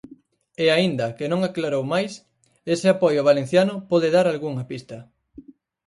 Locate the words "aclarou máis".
1.43-2.13